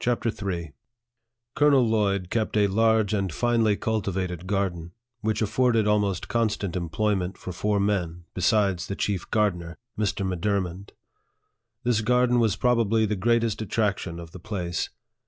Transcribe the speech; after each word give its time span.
CHAPTER 0.00 0.30
III, 0.50 0.72
COLONEL 1.54 1.86
LLOYD 1.88 2.28
kept 2.28 2.56
a 2.56 2.66
large 2.66 3.14
and 3.14 3.32
finely 3.32 3.76
cultivated 3.76 4.48
garden, 4.48 4.90
which 5.20 5.40
afforded 5.40 5.86
almost 5.86 6.26
constant 6.26 6.74
employment 6.74 7.38
for 7.38 7.52
four 7.52 7.78
men, 7.78 8.24
besides 8.34 8.88
the 8.88 8.96
chief 8.96 9.30
gardener, 9.30 9.78
(Mr. 9.96 10.26
M'Dur 10.26 10.60
mond.) 10.60 10.92
This 11.84 12.00
garden 12.00 12.40
was 12.40 12.56
probably 12.56 13.06
the 13.06 13.14
greatest 13.14 13.60
attrac 13.60 13.98
tion 13.98 14.18
of 14.18 14.32
the 14.32 14.40
place. 14.40 14.90